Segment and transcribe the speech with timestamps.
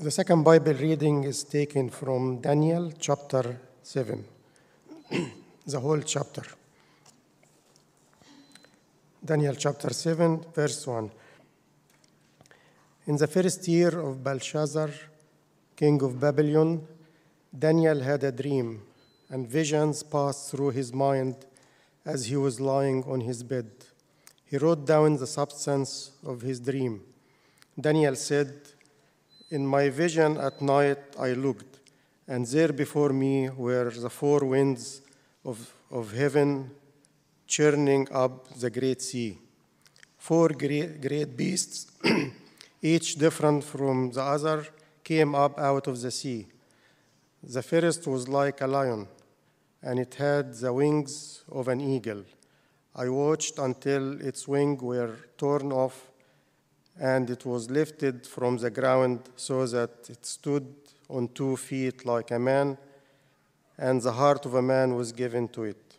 [0.00, 4.24] The second Bible reading is taken from Daniel chapter 7,
[5.66, 6.44] the whole chapter.
[9.24, 11.10] Daniel chapter 7, verse 1.
[13.08, 14.90] In the first year of Belshazzar,
[15.74, 16.86] king of Babylon,
[17.58, 18.80] Daniel had a dream,
[19.30, 21.34] and visions passed through his mind
[22.04, 23.68] as he was lying on his bed.
[24.44, 27.02] He wrote down the substance of his dream.
[27.80, 28.77] Daniel said,
[29.50, 31.80] In my vision at night I looked,
[32.26, 35.00] and there before me were the four winds
[35.42, 36.70] of, of heaven
[37.46, 39.38] churning up the great sea.
[40.18, 41.90] Four great, great beasts,
[42.82, 44.66] each different from the other,
[45.02, 46.46] came up out of the sea.
[47.42, 49.08] The first was like a lion,
[49.82, 52.24] and it had the wings of an eagle.
[52.94, 56.10] I watched until its wings were torn off,
[57.00, 60.66] and it was lifted from the ground so that it stood
[61.08, 62.76] on two feet like a man,
[63.78, 65.96] and the heart of a man was given to it.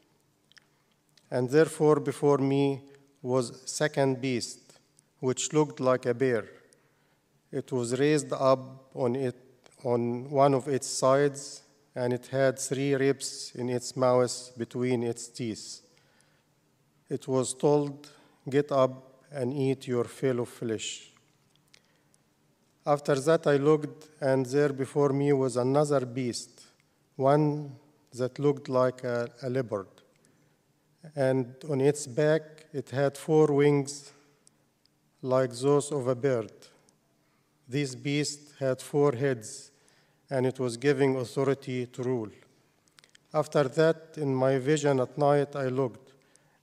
[1.32, 2.82] And therefore before me
[3.22, 4.60] was second beast,
[5.20, 6.46] which looked like a bear.
[7.52, 9.36] It was raised up on it
[9.84, 11.62] on one of its sides,
[11.96, 15.82] and it had three ribs in its mouth between its teeth.
[17.10, 18.10] It was told,
[18.48, 21.12] Get up and eat your fill of flesh.
[22.86, 26.64] After that I looked, and there before me was another beast,
[27.16, 27.76] one
[28.14, 29.88] that looked like a, a leopard.
[31.16, 34.12] And on its back it had four wings
[35.22, 36.52] like those of a bird.
[37.68, 39.72] This beast had four heads,
[40.30, 42.30] and it was giving authority to rule.
[43.34, 46.14] After that, in my vision at night, I looked,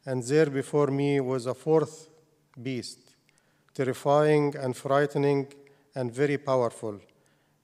[0.05, 2.09] and there before me was a fourth
[2.63, 2.99] beast,
[3.75, 5.47] terrifying and frightening
[5.95, 7.01] and very powerful.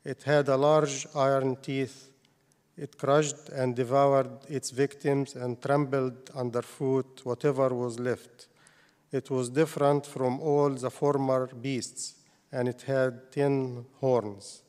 [0.05, 2.11] It had a large iron teeth.
[2.77, 8.49] It crushed and devoured its victims and trampled underfoot whatever was left.
[9.13, 12.15] It was different from all the former beasts,
[12.51, 14.63] and it had ten horns.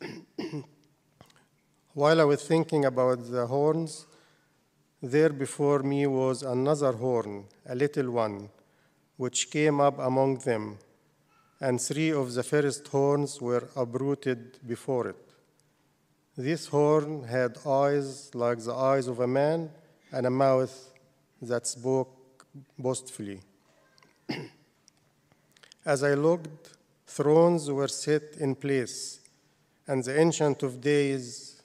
[1.92, 4.06] While I was thinking about the horns,
[5.02, 8.48] there before me was another horn, a little one,
[9.20, 10.78] which came up among them,
[11.60, 15.24] and three of the first horns were uprooted before it.
[16.38, 19.68] This horn had eyes like the eyes of a man
[20.10, 20.74] and a mouth
[21.42, 22.46] that spoke
[22.78, 23.42] boastfully.
[25.84, 29.20] As I looked, thrones were set in place,
[29.86, 31.60] and the Ancient of Days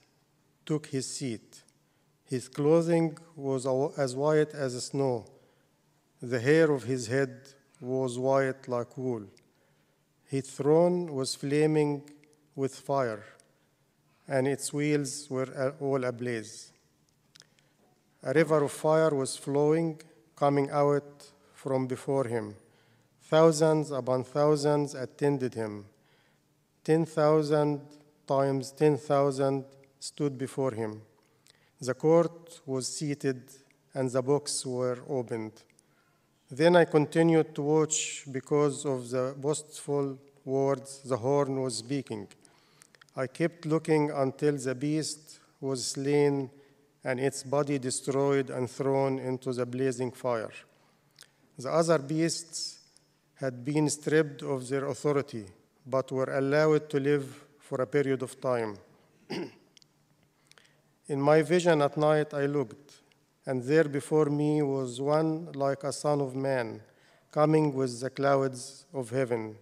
[0.66, 1.64] took his seat.
[2.26, 3.66] His clothing was
[3.98, 5.26] as white as snow.
[6.28, 9.26] The hair of his head was white like wool.
[10.26, 12.02] His throne was flaming
[12.56, 13.24] with fire,
[14.28, 16.72] and its wheels were all ablaze.
[18.24, 20.02] A river of fire was flowing,
[20.36, 22.56] coming out from before him.
[23.22, 25.86] Thousands upon thousands attended him.
[26.84, 27.82] Ten thousand
[28.26, 29.66] times ten thousand
[30.00, 31.04] stood before him.
[31.80, 33.44] The court was seated,
[33.94, 35.62] and the books were opened.
[36.52, 42.28] Then I continued to watch because of the boastful words the horn was speaking.
[43.16, 46.52] I kept looking until the beast was slain
[47.04, 50.52] and its body destroyed and thrown into the blazing fire.
[51.58, 52.80] The other beasts
[53.36, 55.46] had been stripped of their authority,
[55.86, 58.78] but were allowed to live for a period of time.
[61.08, 62.85] In my vision at night, I looked,
[63.46, 66.82] and there before me was one like a son of man,
[67.32, 69.56] coming with the clouds of heaven.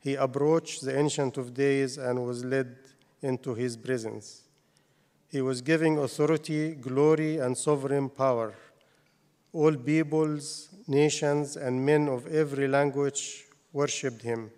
[0.00, 2.76] He approached the Ancient of Days and was led
[3.22, 4.42] into his presence.
[5.28, 8.54] He was giving authority, glory, and sovereign power.
[9.52, 14.50] All peoples, nations, and men of every language worshipped him.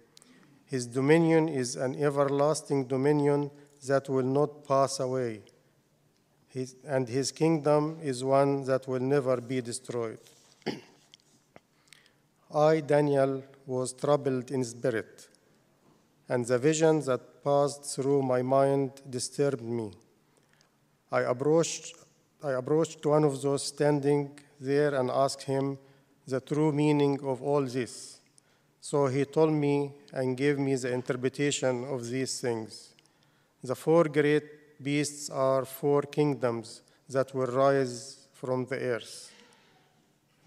[0.67, 3.51] His dominion is an everlasting dominion
[3.87, 5.43] that will not pass away,
[6.55, 10.21] his, and his kingdom is one that will never be destroyed.
[12.55, 15.29] I, Daniel, was troubled in spirit,
[16.29, 19.93] and the vision that passed through my mind disturbed me.
[21.11, 21.97] I approached,
[22.43, 25.77] I approached one of those standing there and asked him
[26.27, 28.21] the true meaning of all this.
[28.81, 32.91] So he told me and gave me the interpretation of these things.
[33.63, 39.31] The four great beasts are four kingdoms that will rise from the earth.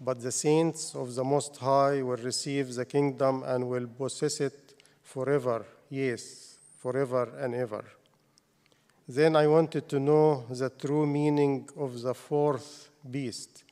[0.00, 4.74] But the saints of the Most High will receive the kingdom and will possess it
[5.02, 7.84] forever, yes, forever and ever.
[9.08, 13.64] Then I wanted to know the true meaning of the fourth beast,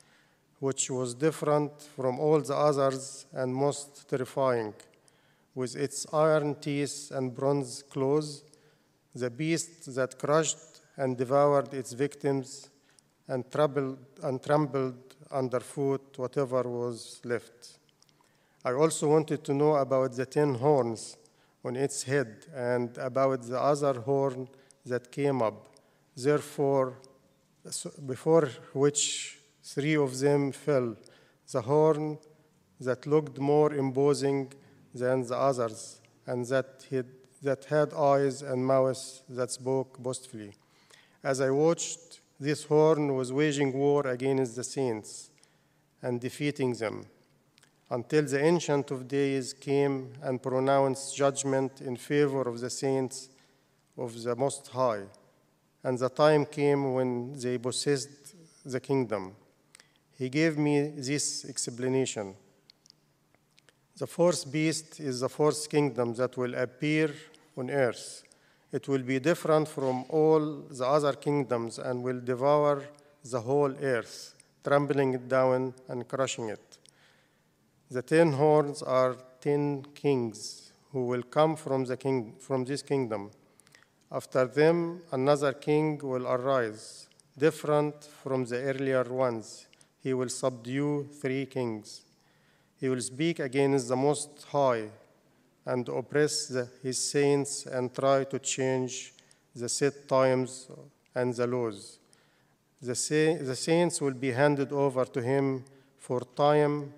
[0.61, 4.73] which was different from all the others and most terrifying.
[5.55, 8.43] With its iron teeth and bronze claws,
[9.19, 12.71] the beast that crushed and devoured its victims
[13.29, 17.79] and, troubled, and trampled underfoot whatever was left.
[18.65, 21.17] I also wanted to know about the ten horns
[21.65, 24.49] on its head and about the other horn
[24.85, 25.69] that came up.
[26.17, 26.99] Therefore,
[28.07, 30.97] before which three of them fell,
[31.53, 32.19] the horn
[32.81, 34.53] that looked more imposing
[34.95, 37.07] than the others, and that had,
[37.43, 40.55] that had eyes and mouths that spoke boastfully.
[41.23, 45.31] As I watched, this horn was waging war against the saints
[46.03, 47.07] and defeating them
[47.91, 53.29] until the Ancient of Days came and pronounced judgment in favor of the saints
[53.97, 55.05] of the Most High.
[55.85, 58.35] And the time came when they possessed
[58.65, 59.37] the kingdom.
[60.19, 62.35] He gave me this explanation.
[63.99, 67.15] The fourth beast is the fourth kingdom that will appear
[67.57, 68.25] on earth.
[68.71, 72.83] It will be different from all the other kingdoms and will devour
[73.25, 76.77] the whole earth, trampling it down and crushing it.
[77.91, 83.31] The ten horns are ten kings who will come from, the king, from this kingdom.
[84.13, 87.09] After them, another king will arise,
[87.39, 89.69] different from the earlier ones.
[90.01, 92.03] He will subdue three kings.
[92.79, 94.91] He will speak against the Most High
[95.65, 99.15] and oppress the, his saints and try to change
[99.55, 100.69] the set times
[101.15, 101.99] and the laws.
[102.81, 105.65] The, sa- the saints will be handed over to him
[105.99, 106.93] for time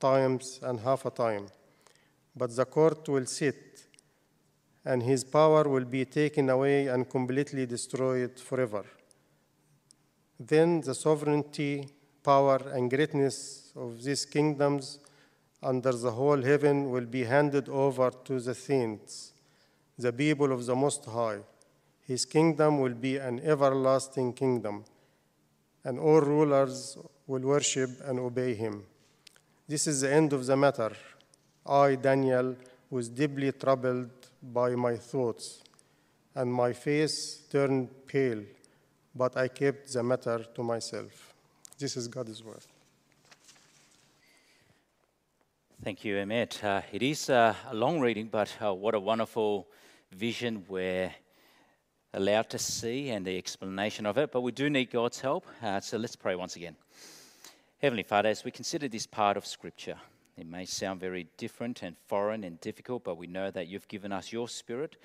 [0.00, 1.46] times and half a time.
[2.34, 3.86] But the court will sit,
[4.84, 8.84] and his power will be taken away and completely destroyed forever.
[10.38, 11.88] Then the sovereignty,
[12.22, 14.98] power, and greatness of these kingdoms
[15.62, 19.32] under the whole heaven will be handed over to the saints,
[19.98, 21.40] the people of the Most High.
[22.06, 24.84] His kingdom will be an everlasting kingdom,
[25.84, 26.96] and all rulers
[27.26, 28.84] will worship and obey him.
[29.68, 30.92] This is the end of the matter.
[31.66, 32.56] I, Daniel,
[32.90, 34.10] was deeply troubled
[34.42, 35.62] by my thoughts,
[36.34, 38.42] and my face turned pale,
[39.14, 41.34] but I kept the matter to myself.
[41.78, 42.66] This is God's word.
[45.82, 46.62] Thank you, Emmett.
[46.62, 49.66] Uh, it is uh, a long reading, but uh, what a wonderful
[50.12, 51.10] vision we're
[52.12, 54.30] allowed to see and the explanation of it.
[54.30, 56.76] But we do need God's help, uh, so let's pray once again.
[57.80, 59.96] Heavenly Father, as we consider this part of Scripture,
[60.36, 64.12] it may sound very different and foreign and difficult, but we know that you've given
[64.12, 64.96] us your Spirit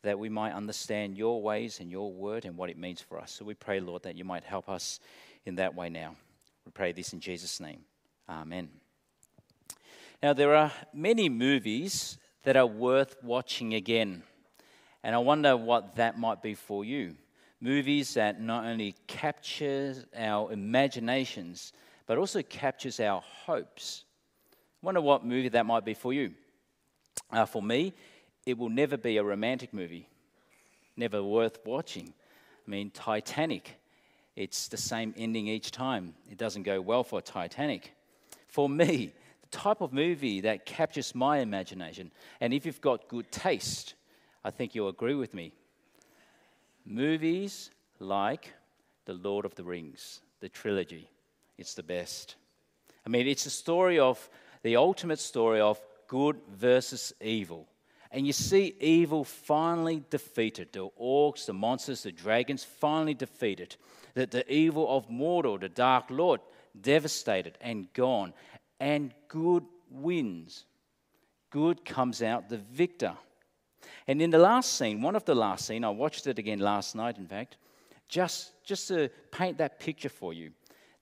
[0.00, 3.32] that we might understand your ways and your word and what it means for us.
[3.32, 4.98] So we pray, Lord, that you might help us
[5.44, 6.16] in that way now.
[6.64, 7.80] We pray this in Jesus' name.
[8.28, 8.81] Amen.
[10.22, 14.22] Now, there are many movies that are worth watching again,
[15.02, 17.16] and I wonder what that might be for you.
[17.60, 21.72] Movies that not only capture our imaginations,
[22.06, 24.04] but also captures our hopes.
[24.52, 26.34] I wonder what movie that might be for you.
[27.32, 27.92] Uh, for me,
[28.46, 30.08] it will never be a romantic movie,
[30.96, 32.14] never worth watching.
[32.64, 33.74] I mean, Titanic,
[34.36, 36.14] it's the same ending each time.
[36.30, 37.92] It doesn't go well for Titanic.
[38.46, 39.14] For me,
[39.52, 43.94] type of movie that captures my imagination, and if you've got good taste,
[44.44, 45.52] I think you'll agree with me.
[46.84, 48.52] Movies like
[49.04, 51.08] The Lord of the Rings, the trilogy.
[51.58, 52.34] It's the best.
[53.06, 54.28] I mean, it's a story of
[54.62, 57.68] the ultimate story of good versus evil.
[58.10, 60.72] And you see evil finally defeated.
[60.72, 63.76] The orcs, the monsters, the dragons finally defeated.
[64.14, 66.40] That the evil of Mordor, the Dark Lord,
[66.78, 68.34] devastated and gone.
[68.82, 70.64] And good wins.
[71.50, 73.12] Good comes out the victor.
[74.08, 76.96] And in the last scene, one of the last scene, I watched it again last
[76.96, 77.58] night, in fact,
[78.08, 80.50] just, just to paint that picture for you.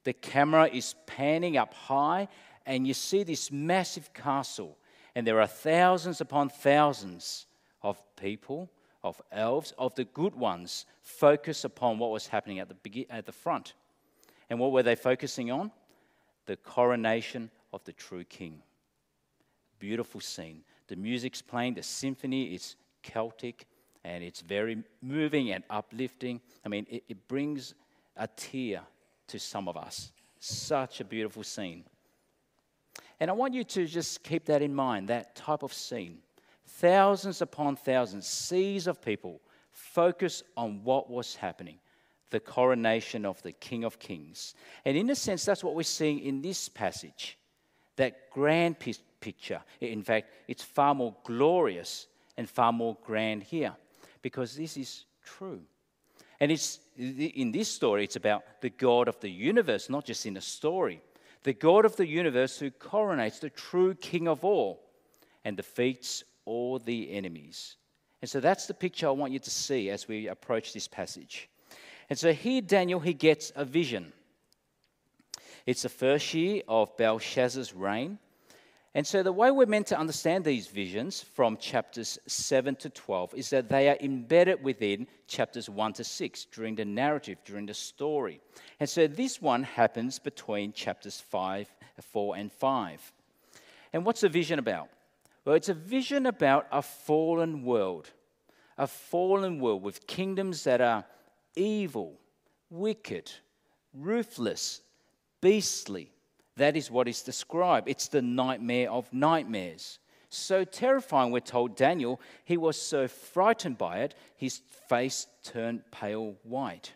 [0.05, 2.29] The camera is panning up high,
[2.67, 4.77] and you see this massive castle,
[5.15, 7.47] and there are thousands upon thousands
[7.83, 8.71] of people,
[9.03, 13.33] of elves, of the good ones, focus upon what was happening at the, at the
[13.33, 13.73] front.
[14.51, 15.71] And what were they focusing on?
[16.45, 18.63] The coronation of the true king.
[19.79, 20.63] Beautiful scene.
[20.89, 23.67] The music's playing, the symphony is Celtic,
[24.05, 26.41] and it's very moving and uplifting.
[26.65, 27.75] I mean, it, it brings
[28.17, 28.83] a tear
[29.29, 30.13] to some of us.
[30.39, 31.85] Such a beautiful scene.
[33.21, 36.19] And I want you to just keep that in mind, that type of scene.
[36.67, 41.79] thousands upon thousands, seas of people focus on what was happening
[42.31, 44.55] the coronation of the King of Kings.
[44.85, 47.37] And in a sense, that's what we're seeing in this passage
[47.97, 48.77] that grand
[49.21, 49.61] picture.
[49.81, 52.07] In fact, it's far more glorious
[52.37, 53.75] and far more grand here
[54.23, 55.61] because this is true.
[56.41, 60.37] And it's, in this story, it's about the God of the universe, not just in
[60.39, 61.03] a story.
[61.43, 64.81] The God of the universe who coronates the true King of all
[65.45, 67.77] and defeats all the enemies.
[68.23, 71.49] And so that's the picture I want you to see as we approach this passage.
[72.09, 74.13] And so here, Daniel, he gets a vision.
[75.67, 78.19] It's the first year of Belshazzar's reign.
[78.95, 83.35] And so, the way we're meant to understand these visions from chapters 7 to 12
[83.35, 87.75] is that they are embedded within chapters 1 to 6 during the narrative, during the
[87.75, 88.41] story.
[88.81, 93.13] And so, this one happens between chapters 5, 4, and 5.
[93.93, 94.89] And what's the vision about?
[95.45, 98.11] Well, it's a vision about a fallen world,
[98.77, 101.05] a fallen world with kingdoms that are
[101.55, 102.19] evil,
[102.71, 103.31] wicked,
[103.95, 104.83] ruthless,
[105.41, 106.11] beastly
[106.61, 107.89] that is what is described.
[107.89, 109.99] It's the nightmare of nightmares.
[110.29, 116.37] So terrifying, we're told Daniel, he was so frightened by it, his face turned pale
[116.43, 116.93] white.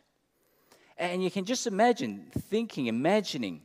[0.98, 3.62] And you can just imagine thinking, imagining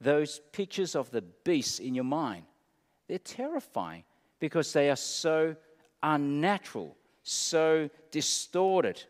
[0.00, 2.44] those pictures of the beasts in your mind.
[3.08, 4.04] They're terrifying
[4.38, 5.56] because they are so
[6.02, 9.02] unnatural, so distorted.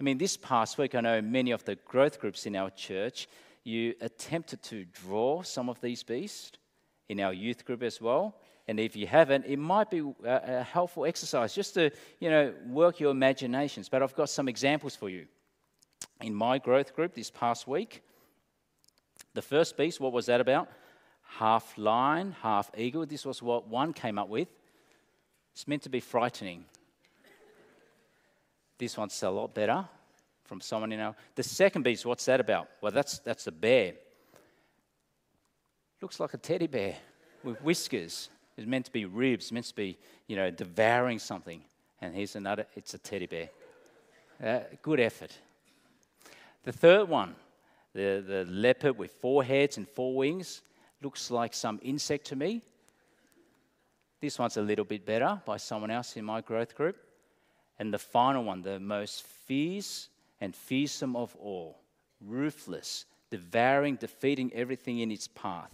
[0.00, 3.28] I mean, this past week, I know many of the growth groups in our church,
[3.64, 6.52] you attempted to draw some of these beasts
[7.08, 8.34] in our youth group as well.
[8.68, 11.90] And if you haven't, it might be uh, a, helpful exercise just to,
[12.20, 13.88] you know, work your imaginations.
[13.88, 15.26] But I've got some examples for you.
[16.20, 18.02] In my growth group this past week,
[19.34, 20.68] the first beast, what was that about?
[21.22, 23.04] Half lion, half eagle.
[23.06, 24.48] This was what one came up with.
[25.52, 26.64] It's meant to be frightening.
[28.78, 29.88] This one's a lot better
[30.52, 31.16] from someone you know.
[31.34, 32.68] The second beast, what's that about?
[32.82, 33.94] Well, that's, that's a bear.
[36.02, 36.94] Looks like a teddy bear
[37.42, 38.28] with whiskers.
[38.58, 41.62] It's meant to be ribs, meant to be, you know, devouring something.
[42.02, 43.48] And here's another, it's a teddy bear.
[44.44, 45.30] Uh, good effort.
[46.64, 47.34] The third one,
[47.94, 50.60] the, the leopard with four heads and four wings,
[51.00, 52.60] looks like some insect to me.
[54.20, 56.96] This one's a little bit better by someone else in my growth group.
[57.78, 60.10] And the final one, the most fierce
[60.42, 61.78] and fearsome of all,
[62.20, 65.70] ruthless, devouring, defeating everything in its path.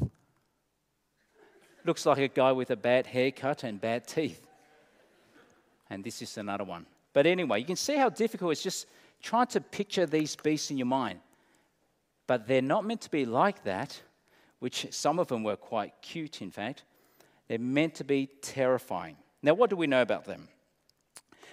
[1.87, 4.47] Looks like a guy with a bad haircut and bad teeth.
[5.89, 6.85] And this is another one.
[7.15, 8.87] But anyway, you can see how difficult it's just
[9.23, 11.21] trying to picture these beasts in your mind.
[12.27, 13.99] But they're not meant to be like that,
[14.59, 16.85] which some of them were quite cute, in fact.
[17.49, 19.17] They're meant to be terrifying.
[19.43, 20.47] Now, what do we know about them?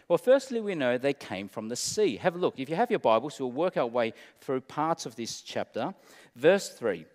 [0.07, 2.17] Well, firstly, we know they came from the sea.
[2.17, 2.59] Have a look.
[2.59, 5.93] If you have your Bibles, we'll work our way through parts of this chapter.
[6.35, 7.05] Verse 3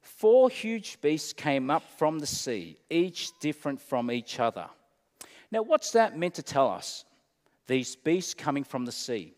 [0.00, 4.66] Four huge beasts came up from the sea, each different from each other.
[5.50, 7.04] Now, what's that meant to tell us?
[7.66, 9.34] These beasts coming from the sea.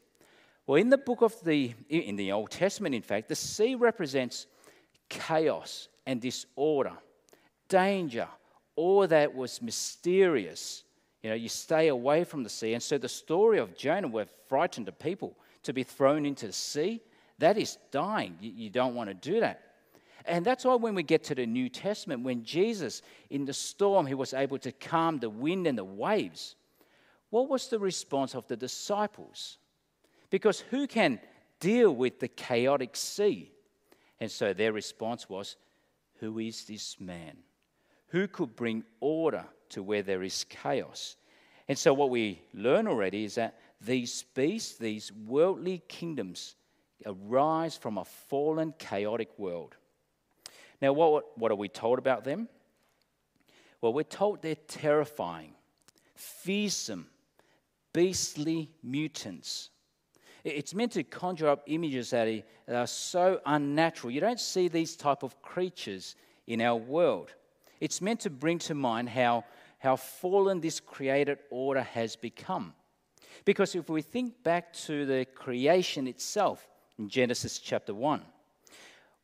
[0.66, 4.46] Well, in the book of the, in the Old Testament, in fact, the sea represents
[5.10, 6.92] chaos and disorder,
[7.68, 8.28] danger,
[8.76, 10.84] all that was mysterious
[11.24, 12.74] you know, you stay away from the sea.
[12.74, 16.52] And so the story of Jonah, we're frightened of people to be thrown into the
[16.52, 17.00] sea.
[17.38, 18.36] That is dying.
[18.42, 19.62] You, you don't want to do that.
[20.26, 23.00] And that's why when we get to the New Testament, when Jesus
[23.30, 26.56] in the storm, he was able to calm the wind and the waves.
[27.30, 29.56] What was the response of the disciples?
[30.28, 31.20] Because who can
[31.58, 33.50] deal with the chaotic sea?
[34.20, 35.56] And so their response was,
[36.20, 37.38] Who is this man?
[38.08, 41.16] Who could bring order to where there is chaos.
[41.68, 46.56] And so, what we learn already is that these beasts, these worldly kingdoms,
[47.06, 49.76] arise from a fallen, chaotic world.
[50.80, 52.48] Now, what, what are we told about them?
[53.80, 55.52] Well, we're told they're terrifying,
[56.14, 57.06] fearsome,
[57.92, 59.70] beastly mutants.
[60.44, 64.10] It's meant to conjure up images that are so unnatural.
[64.10, 66.16] You don't see these type of creatures
[66.46, 67.32] in our world.
[67.80, 69.44] It's meant to bring to mind how
[69.84, 72.72] how fallen this created order has become.
[73.44, 76.66] Because if we think back to the creation itself
[76.98, 78.22] in Genesis chapter 1,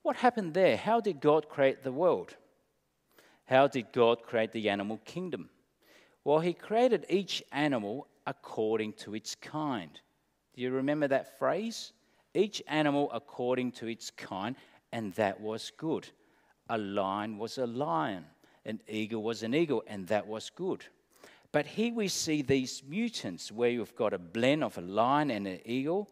[0.03, 0.77] what happened there?
[0.77, 2.37] How did God create the world?
[3.47, 5.49] How did God create the animal kingdom?
[6.25, 9.99] Well, He created each animal according to its kind.
[10.55, 11.93] Do you remember that phrase?
[12.35, 14.57] Each animal according to its kind,
[14.93, 16.09] and that was good.
[16.69, 18.27] A lion was a lion,
[18.65, 20.85] an eagle was an eagle, and that was good.
[21.53, 25.47] But here we see these mutants where you've got a blend of a lion and
[25.47, 26.09] an eagle.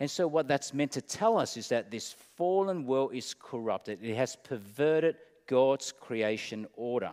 [0.00, 4.02] And so, what that's meant to tell us is that this fallen world is corrupted,
[4.02, 7.12] it has perverted God's creation order.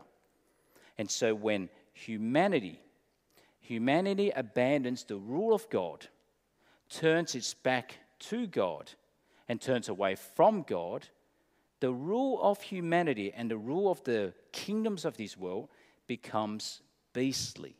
[0.97, 2.79] And so, when humanity,
[3.59, 6.07] humanity abandons the rule of God,
[6.89, 8.91] turns its back to God,
[9.47, 11.07] and turns away from God,
[11.81, 15.67] the rule of humanity and the rule of the kingdoms of this world
[16.07, 17.75] becomes beastly.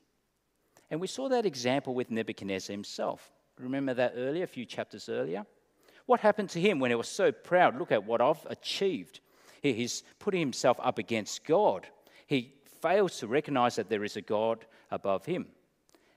[0.90, 3.32] And we saw that example with Nebuchadnezzar himself.
[3.58, 5.46] Remember that earlier, a few chapters earlier?
[6.08, 7.78] What happened to him when he was so proud?
[7.78, 9.22] Look at what I've achieved.
[9.62, 11.88] He's putting himself up against God.
[12.26, 15.46] He fails to recognize that there is a God above him.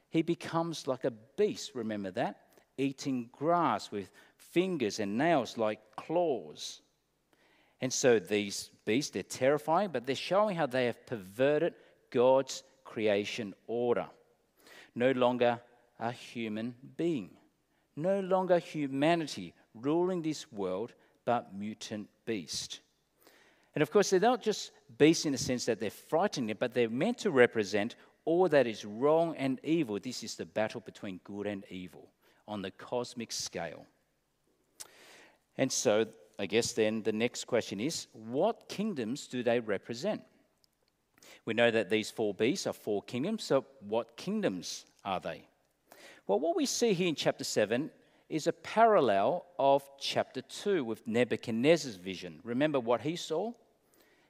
[0.09, 2.41] He becomes like a beast, remember that?
[2.79, 6.81] Eating grass with fingers and nails like claws.
[7.85, 11.75] And so these beasts, they're terrifying, but they're showing how they have perverted
[12.09, 14.07] God's creation order.
[14.95, 15.61] No longer
[16.01, 17.29] a human being,
[17.95, 20.95] no longer humanity ruling this world,
[21.27, 22.81] but mutant beast.
[23.75, 26.89] And of course, they're not just beasts in the sense that they're frightening, but they're
[26.89, 29.99] meant to represent all that is wrong and evil.
[30.03, 32.09] This is the battle between good and evil
[32.49, 33.85] on the cosmic scale.
[35.59, 36.07] And so,
[36.39, 40.23] I guess then the next question is what kingdoms do they represent?
[41.45, 45.47] We know that these four beasts are four kingdoms, so what kingdoms are they?
[46.27, 47.91] Well, what we see here in chapter 7
[48.31, 52.41] is a parallel of chapter 2 with Nebuchadnezzar's vision.
[52.43, 53.53] Remember what he saw?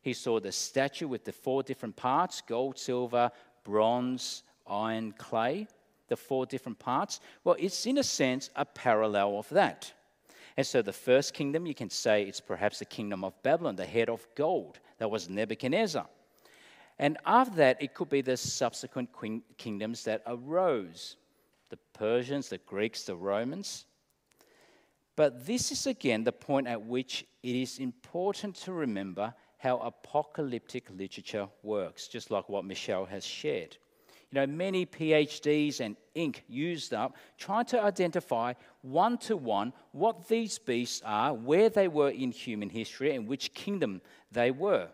[0.03, 3.31] He saw the statue with the four different parts gold, silver,
[3.65, 5.67] bronze, iron, clay,
[6.09, 7.21] the four different parts.
[7.45, 9.93] Well, it's in a sense a parallel of that.
[10.57, 13.87] And so the first kingdom, you can say it's perhaps the kingdom of Babylon, the
[13.87, 14.79] head of gold.
[14.99, 16.07] That was Nebuchadnezzar.
[16.99, 19.11] And after that, it could be the subsequent
[19.59, 21.17] kingdoms that arose
[21.71, 23.87] the Persians, the Greeks, the Romans.
[25.17, 30.89] But this is again the point at which it is important to remember how apocalyptic
[30.91, 33.77] literature works, just like what Michelle has shared.
[34.35, 40.27] You know, many PhDs and ink used up trying to identify one to one what
[40.27, 44.01] these beasts are, where they were in human history, and which kingdom
[44.33, 44.89] they were.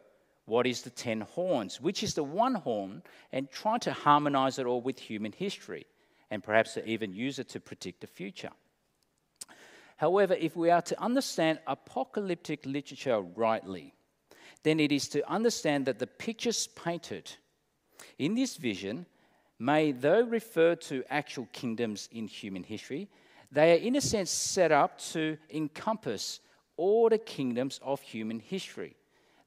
[0.44, 4.66] What is the ten horns, which is the one horn, and trying to harmonize it
[4.66, 5.86] all with human history,
[6.30, 8.52] and perhaps to even use it to predict the future.
[9.96, 13.94] However, if we are to understand apocalyptic literature rightly,
[14.64, 17.32] then it is to understand that the pictures painted
[18.18, 19.06] in this vision
[19.60, 23.08] may, though refer to actual kingdoms in human history,
[23.52, 26.40] they are in a sense set up to encompass
[26.76, 28.96] all the kingdoms of human history.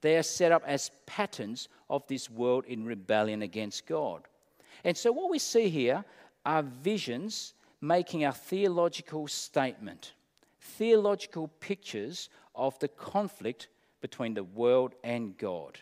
[0.02, 4.22] They are set up as patterns of this world in rebellion against God.
[4.84, 6.06] And so, what we see here
[6.46, 10.14] are visions making a theological statement,
[10.60, 13.68] theological pictures of the conflict
[14.02, 15.80] between the world and God.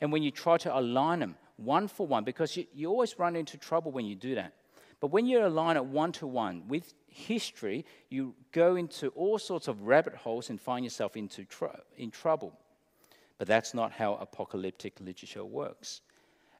[0.00, 3.36] And when you try to align them one for one, because you, you always run
[3.36, 4.54] into trouble when you do that.
[5.00, 9.66] But when you align it one to one with history, you go into all sorts
[9.66, 12.52] of rabbit holes and find yourself into tr- in trouble.
[13.38, 16.02] But that's not how apocalyptic literature works.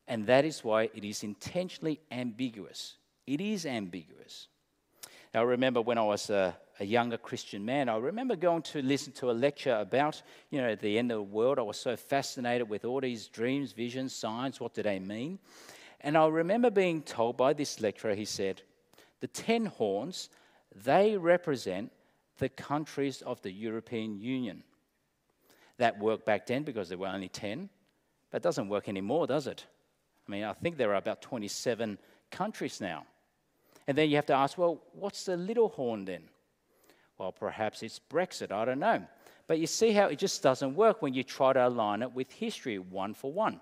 [0.09, 2.97] And that is why it is intentionally ambiguous.
[3.27, 4.49] It is ambiguous.
[5.35, 8.83] Now, I remember when I was a, a, younger Christian man, I remember going to
[8.83, 11.59] listen to a lecture about, you know, the end of the world.
[11.59, 15.39] I was so fascinated with all these dreams, visions, signs, what do they mean?
[16.03, 18.61] And I remember being told by this lecturer, he said,
[19.21, 20.29] the ten horns,
[20.85, 21.91] they represent
[22.39, 24.63] the countries of the European Union.
[25.79, 27.71] That worked back then because there were only 10,
[28.31, 29.65] but it doesn't work anymore, does it?
[30.29, 31.99] I mean, I think there are about 27
[32.31, 33.07] countries now.
[33.87, 36.23] And then you have to ask, well, what's the little horn then?
[37.19, 39.03] Well, perhaps it's Brexit, I don't know.
[39.47, 42.33] But you see how it just doesn't work when you try to align it with
[42.33, 43.61] history one for one.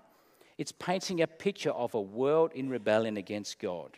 [0.57, 3.97] It's painting a picture of a world in rebellion against God.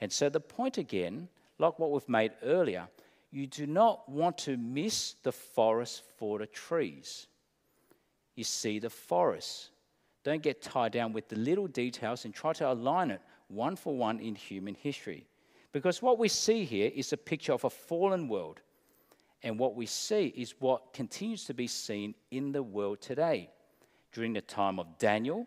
[0.00, 2.88] And so the point again, like what we've made earlier,
[3.30, 7.26] you do not want to miss the forest for the trees.
[8.34, 9.70] You see the forest.
[10.24, 13.96] Don't get tied down with the little details and try to align it one for
[13.96, 15.26] one in human history.
[15.72, 18.60] Because what we see here is a picture of a fallen world.
[19.42, 23.50] And what we see is what continues to be seen in the world today,
[24.12, 25.46] during the time of Daniel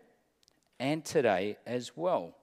[0.80, 2.34] and today as well.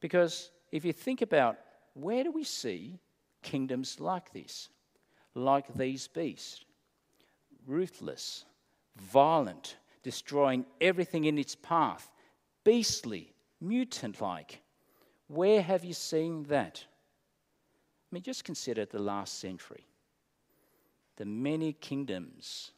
[0.00, 1.56] Because if you think about
[1.94, 2.98] where do we see
[3.42, 4.68] kingdoms like this,
[5.34, 6.64] like these beasts,
[7.66, 8.44] ruthless,
[8.96, 12.10] violent, destroying everything in its path,
[12.64, 14.60] beastly, mutant like.
[15.34, 16.84] Where have you seen that?
[16.86, 19.84] I mean, just consider the last century.
[21.16, 22.70] The many kingdoms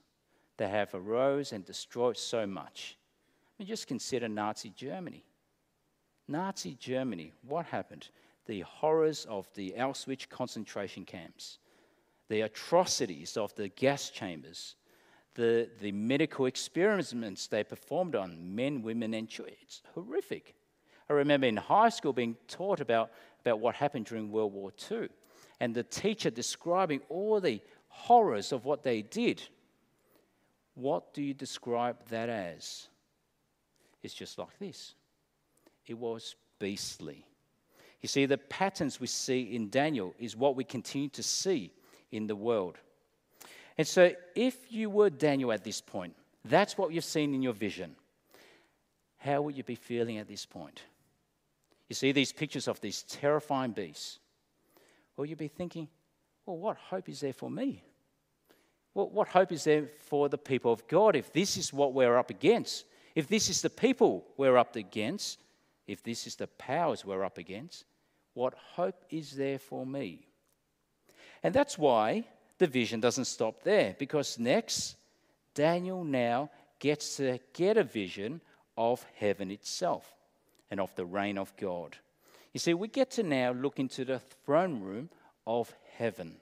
[0.56, 2.96] that have arose and destroyed so much.
[2.96, 5.22] I mean, just consider Nazi Germany.
[6.28, 8.08] Nazi Germany, what happened?
[8.46, 11.58] The horrors of the Auschwitz concentration camps,
[12.28, 14.76] the atrocities of the gas chambers,
[15.34, 19.56] the, the medical experiments they performed on men, women, and children.
[19.60, 20.55] It's horrific.
[21.08, 25.08] I remember in high school being taught about, about what happened during World War II,
[25.60, 29.42] and the teacher describing all the horrors of what they did.
[30.74, 32.88] What do you describe that as?
[34.02, 34.94] It's just like this
[35.86, 37.24] it was beastly.
[38.00, 41.72] You see, the patterns we see in Daniel is what we continue to see
[42.12, 42.76] in the world.
[43.78, 46.14] And so, if you were Daniel at this point,
[46.44, 47.96] that's what you've seen in your vision.
[49.18, 50.82] How would you be feeling at this point?
[51.88, 54.18] You see these pictures of these terrifying beasts.
[55.16, 55.88] Well, you'd be thinking,
[56.44, 57.82] well, what hope is there for me?
[58.94, 62.16] Well, what hope is there for the people of God if this is what we're
[62.16, 62.86] up against?
[63.14, 65.38] If this is the people we're up against,
[65.86, 67.84] if this is the powers we're up against,
[68.34, 70.26] what hope is there for me?
[71.42, 72.24] And that's why
[72.58, 74.96] the vision doesn't stop there, because next,
[75.54, 78.40] Daniel now gets to get a vision
[78.76, 80.15] of heaven itself
[80.70, 81.96] and of the reign of God.
[82.52, 85.10] You see, we get to now look into the throne room
[85.46, 86.36] of heaven.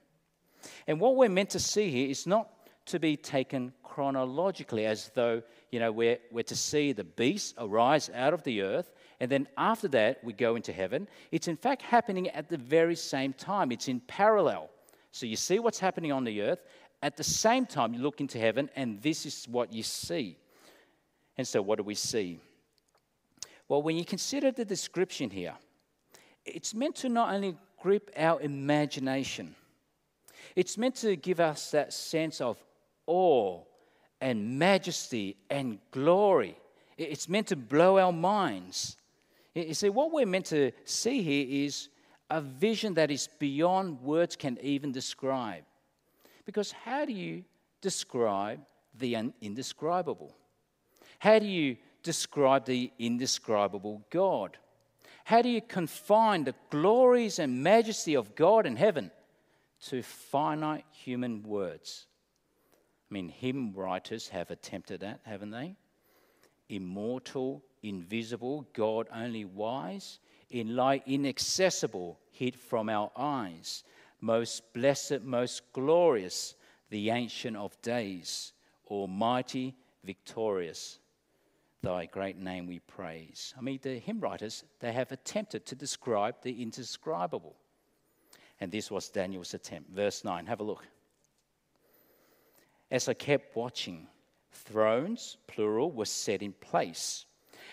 [0.86, 2.48] And what we're meant to see here is not
[2.86, 8.10] to be taken chronologically, as though, you know, we're, we're to see the beast arise
[8.14, 11.08] out of the earth, and then after that, we go into heaven.
[11.30, 14.70] It's in fact happening at the very same time, it's in parallel.
[15.12, 16.60] So you see what's happening on the earth.
[17.02, 20.36] At the same time, you look into heaven, and this is what you see.
[21.36, 22.40] And so, what do we see?
[23.74, 25.54] Well, when you consider the description here,
[26.44, 29.56] it's meant to not only grip our imagination,
[30.54, 32.56] it's meant to give us that sense of
[33.08, 33.60] awe
[34.20, 36.56] and majesty and glory.
[36.96, 38.96] It's meant to blow our minds.
[39.56, 41.88] You see, what we're meant to see here is
[42.30, 45.64] a vision that is beyond words can even describe.
[46.46, 47.42] Because how do you
[47.80, 48.60] describe
[48.96, 50.32] the indescribable?
[51.18, 54.56] How do you describe the indescribable God?
[55.24, 59.10] How do you confine the glories and majesty of God in heaven
[59.86, 62.06] to finite human words?
[63.10, 65.76] I mean, hymn writers have attempted that, haven't they?
[66.68, 73.82] Immortal, invisible, God only wise, in light inaccessible, hid from our eyes,
[74.20, 76.54] most blessed, most glorious,
[76.90, 78.52] the Ancient of Days,
[78.88, 80.98] Almighty, victorious
[81.84, 83.54] thy great name we praise.
[83.56, 87.56] I mean, the hymn writers, they have attempted to describe the indescribable.
[88.60, 89.90] And this was Daniel's attempt.
[89.90, 90.84] Verse 9, have a look.
[92.90, 94.06] As I kept watching,
[94.50, 97.26] thrones, plural, were set in place,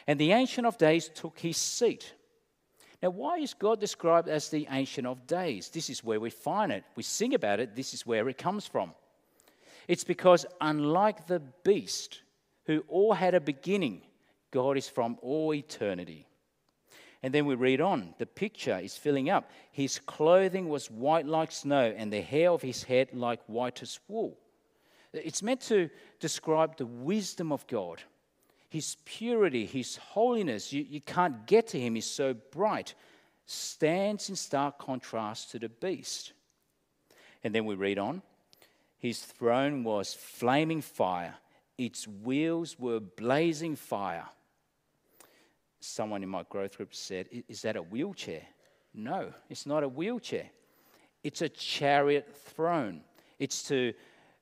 [0.08, 2.14] and the Ancient of Days took his seat.
[3.02, 5.70] Now, why is God described as the Ancient of Days?
[5.70, 6.84] This is where we find it.
[6.96, 8.94] We sing about it, this is where it comes from.
[9.88, 12.22] It's because, unlike the beast,
[12.66, 14.02] who all had a beginning.
[14.52, 16.28] God is from all eternity.
[17.24, 18.16] And then we read on.
[18.18, 19.52] The picture is filling up.
[19.72, 24.38] His clothing was white like snow, and the hair of his head like whitest wool.
[25.14, 28.02] It's meant to describe the wisdom of God,
[28.70, 30.72] his purity, his holiness.
[30.74, 32.96] You, you can't get to him, he's so bright.
[33.46, 36.34] Stands in stark contrast to the beast.
[37.44, 38.22] And then we read on.
[38.98, 41.36] His throne was flaming fire
[41.82, 44.28] its wheels were blazing fire.
[45.80, 48.44] Someone in my growth group said, Is that a wheelchair?
[48.94, 50.46] No, it's not a wheelchair.
[51.24, 53.02] It's a chariot throne.
[53.40, 53.94] It's to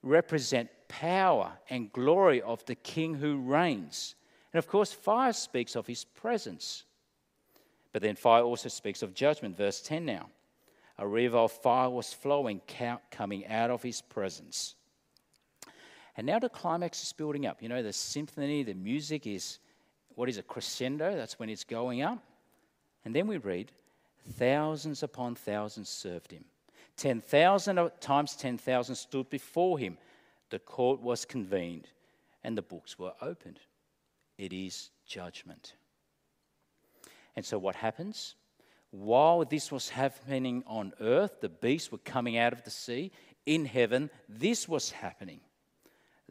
[0.03, 4.15] represent power and glory of the king who reigns.
[4.51, 6.83] And of course, fire speaks of his presence.
[7.93, 9.55] But then fire also speaks of judgment.
[9.55, 10.29] Verse 10 now.
[10.97, 12.59] A river of fire was flowing,
[13.11, 14.75] coming out of his presence.
[16.19, 17.63] And now the climax is building up.
[17.63, 19.59] You know, the symphony, the music is,
[20.15, 21.15] what is a crescendo?
[21.15, 22.21] That's when it's going up.
[23.05, 23.71] And then we read,
[24.31, 26.43] thousands upon thousands served him.
[26.97, 29.97] 10,000 times 10,000 stood before him.
[30.49, 31.87] The court was convened
[32.43, 33.61] and the books were opened.
[34.37, 35.75] It is judgment.
[37.37, 38.35] And so what happens?
[38.91, 43.13] While this was happening on earth, the beasts were coming out of the sea.
[43.45, 45.39] In heaven, this was happening.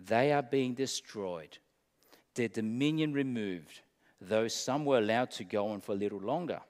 [0.07, 1.59] They are being destroyed,
[2.35, 3.81] their dominion removed,
[4.21, 6.61] though some were allowed to go on for a little longer.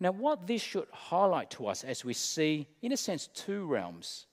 [0.00, 4.26] Now, what this should highlight to us as we see, in a sense, two realms.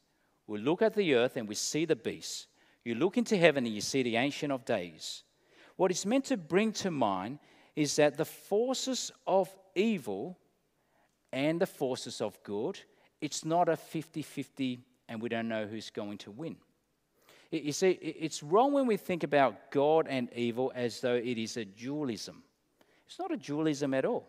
[0.47, 2.47] We look at the earth and we see the beast.
[2.83, 5.23] You look into heaven and you see the Ancient of Days.
[5.75, 7.39] What it's meant to bring to mind
[7.75, 10.37] is that the forces of evil
[11.33, 12.79] and the forces of good,
[13.19, 14.79] it's not a 50 50
[15.09, 16.57] and we don't know who's going to win.
[17.63, 21.57] You see, it's wrong when we think about God and evil as though it is
[21.57, 22.43] a dualism.
[23.05, 24.27] It's not a dualism at all.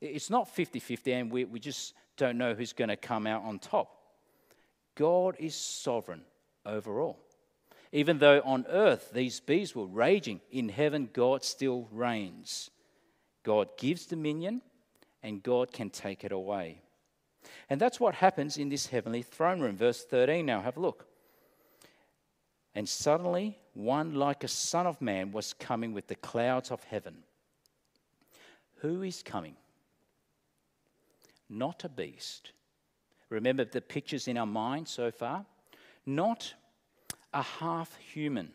[0.00, 3.44] It's not 50 50 and we, we just don't know who's going to come out
[3.44, 3.96] on top.
[4.94, 6.22] God is sovereign
[6.66, 7.18] over all.
[7.92, 12.70] Even though on earth these beasts were raging, in heaven God still reigns.
[13.44, 14.62] God gives dominion
[15.22, 16.82] and God can take it away.
[17.70, 19.76] And that's what happens in this heavenly throne room.
[19.76, 21.06] Verse 13 now, have a look.
[22.74, 27.22] And suddenly, one like a son of man was coming with the clouds of heaven.
[28.76, 29.56] Who is coming?
[31.48, 32.52] Not a beast.
[33.28, 35.44] Remember the pictures in our mind so far?
[36.06, 36.54] Not
[37.32, 38.52] a half human,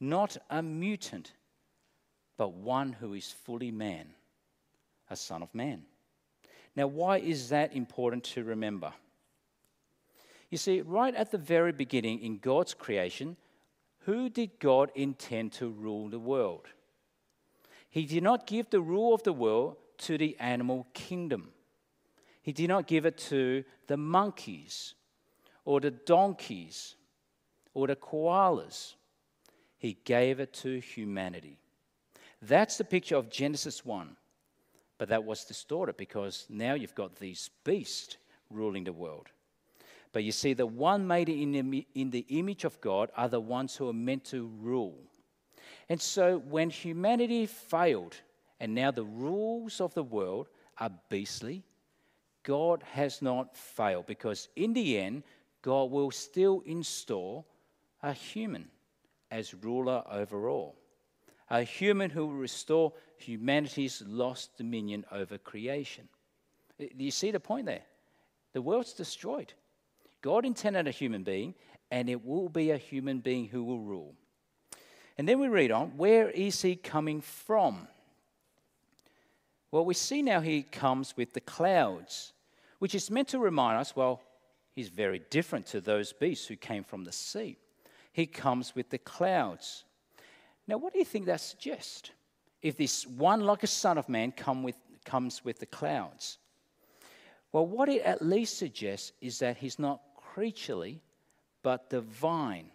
[0.00, 1.32] not a mutant,
[2.36, 4.08] but one who is fully man,
[5.10, 5.82] a son of man.
[6.76, 8.92] Now, why is that important to remember?
[10.50, 13.36] You see, right at the very beginning in God's creation,
[14.00, 16.66] who did God intend to rule the world?
[17.90, 21.50] He did not give the rule of the world to the animal kingdom.
[22.40, 24.94] He did not give it to the monkeys
[25.64, 26.94] or the donkeys
[27.74, 28.94] or the koalas.
[29.76, 31.58] He gave it to humanity.
[32.40, 34.16] That's the picture of Genesis 1.
[34.96, 38.16] But that was distorted because now you've got these beasts
[38.50, 39.28] ruling the world.
[40.18, 43.38] But you see, the one made in the, in the image of God are the
[43.38, 44.98] ones who are meant to rule.
[45.88, 48.16] And so when humanity failed,
[48.58, 51.62] and now the rules of the world are beastly,
[52.42, 55.22] God has not failed because in the end,
[55.62, 57.46] God will still install
[58.02, 58.68] a human
[59.30, 60.74] as ruler over all.
[61.48, 66.08] A human who will restore humanity's lost dominion over creation.
[66.76, 67.84] Do you see the point there?
[68.52, 69.54] The world's destroyed.
[70.22, 71.54] God intended a human being,
[71.90, 74.14] and it will be a human being who will rule.
[75.16, 77.88] And then we read on where is he coming from?
[79.70, 82.32] Well, we see now he comes with the clouds,
[82.78, 84.22] which is meant to remind us well,
[84.74, 87.58] he's very different to those beasts who came from the sea.
[88.12, 89.84] He comes with the clouds.
[90.66, 92.10] Now, what do you think that suggests?
[92.62, 96.38] If this one, like a son of man, come with, comes with the clouds.
[97.52, 100.00] Well, what it at least suggests is that he's not
[100.34, 101.00] creaturely,
[101.62, 102.70] but divine.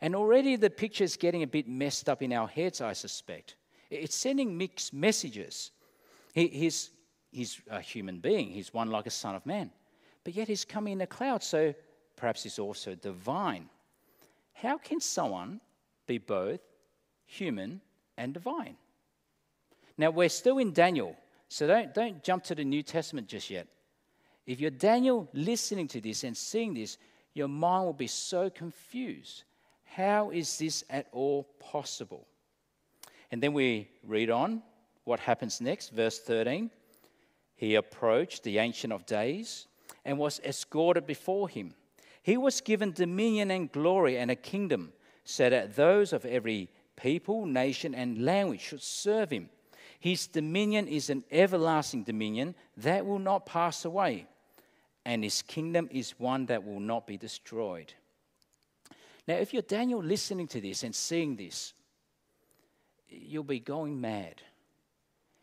[0.00, 3.56] And already the picture is getting a bit messed up in our heads, I suspect.
[3.90, 5.70] It's sending mixed messages.
[6.34, 6.90] He, he's,
[7.30, 9.70] he's a human being, he's one like a son of man.
[10.24, 11.74] But yet he's coming in a cloud, so
[12.16, 13.68] perhaps he's also divine.
[14.52, 15.60] How can someone
[16.06, 16.60] be both
[17.26, 17.80] human
[18.16, 18.76] and divine?
[19.96, 21.16] Now, we're still in Daniel,
[21.48, 23.68] so don't, don't jump to the New Testament just yet.
[24.46, 26.98] If you're Daniel listening to this and seeing this,
[27.32, 29.44] your mind will be so confused.
[29.84, 32.26] How is this at all possible?
[33.30, 34.62] And then we read on
[35.04, 36.70] what happens next, verse 13.
[37.56, 39.66] He approached the Ancient of Days
[40.04, 41.74] and was escorted before him.
[42.22, 44.92] He was given dominion and glory and a kingdom,
[45.24, 49.48] so that those of every people, nation, and language should serve him.
[49.98, 54.26] His dominion is an everlasting dominion that will not pass away
[55.04, 57.92] and his kingdom is one that will not be destroyed.
[59.26, 61.72] Now, if you're Daniel listening to this and seeing this,
[63.08, 64.42] you'll be going mad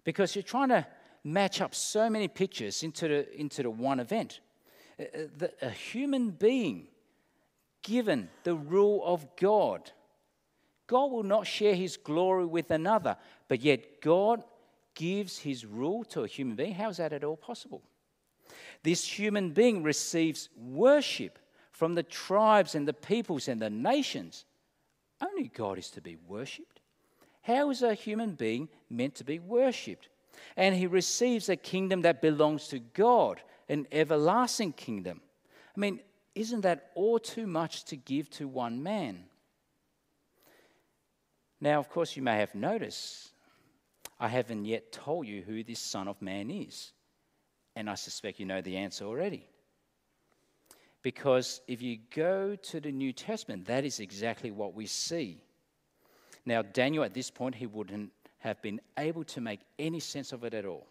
[0.04, 0.86] because you're trying to
[1.24, 4.40] match up so many pictures into the, into the one event.
[5.00, 6.88] A, uh, uh, a human being
[7.84, 9.92] given the rule of God.
[10.88, 14.44] God will not share his glory with another, but yet God
[14.94, 16.74] gives his rule to a human being.
[16.74, 17.82] How is that at all possible?
[18.84, 21.40] This human being receives worship
[21.72, 24.46] from the tribes and the peoples and the nations.
[25.22, 26.80] Only God is to be worshipped.
[27.42, 30.10] How is a human being meant to be worshipped?
[30.56, 35.22] And he receives a kingdom that belongs to God, an everlasting kingdom.
[35.76, 36.02] I mean,
[36.36, 39.26] isn't that all too much to give to one man?
[41.60, 43.32] Now, of course, you may have noticed
[44.20, 46.92] I haven't yet told you who this Son of Man is.
[47.76, 49.48] And I suspect you know the answer already.
[51.02, 55.42] Because if you go to the New Testament, that is exactly what we see.
[56.46, 60.44] Now, Daniel, at this point, he wouldn't have been able to make any sense of
[60.44, 60.88] it at all.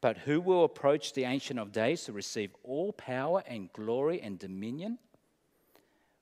[0.00, 4.38] But who will approach the Ancient of Days to receive all power and glory and
[4.38, 4.98] dominion?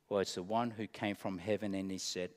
[0.09, 2.31] Well, it's the one who came from heaven and he said,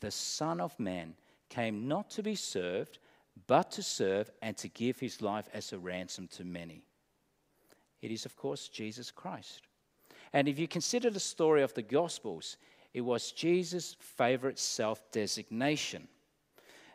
[0.00, 1.14] The Son of Man
[1.48, 2.98] came not to be served,
[3.46, 6.82] but to serve and to give his life as a ransom to many.
[8.00, 9.62] It is, of course, Jesus Christ.
[10.32, 12.56] And if you consider the story of the Gospels,
[12.94, 16.08] it was Jesus' favorite self designation.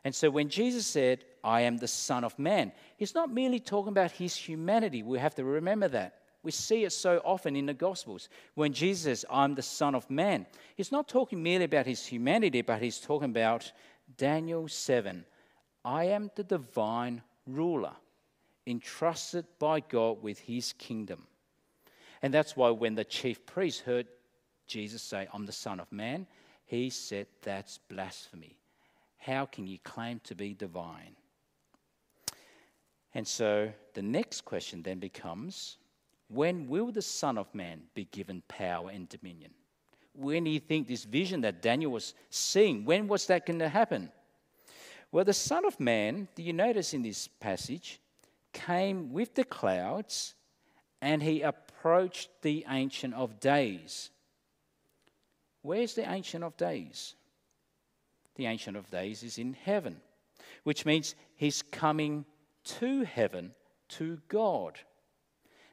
[0.03, 3.91] And so when Jesus said, I am the Son of Man, he's not merely talking
[3.91, 5.03] about his humanity.
[5.03, 6.21] We have to remember that.
[6.43, 8.29] We see it so often in the Gospels.
[8.53, 10.45] When Jesus says, I'm the Son of Man,
[10.75, 13.71] he's not talking merely about his humanity, but he's talking about
[14.17, 15.25] Daniel 7
[15.87, 17.93] I am the divine ruler,
[18.67, 21.25] entrusted by God with his kingdom.
[22.21, 24.05] And that's why when the chief priest heard
[24.67, 26.27] Jesus say, I'm the Son of Man,
[26.65, 28.57] he said, That's blasphemy.
[29.17, 31.15] How can you claim to be divine?
[33.13, 35.77] And so the next question then becomes
[36.27, 39.51] when will the Son of Man be given power and dominion?
[40.13, 43.69] When do you think this vision that Daniel was seeing, when was that going to
[43.69, 44.11] happen?
[45.11, 47.99] Well, the Son of Man, do you notice in this passage,
[48.53, 50.33] came with the clouds
[51.01, 54.09] and he approached the Ancient of Days.
[55.61, 57.15] Where's the Ancient of Days?
[58.35, 59.97] The Ancient of Days is in heaven,
[60.63, 62.25] which means he's coming
[62.65, 63.53] to heaven,
[63.89, 64.79] to God.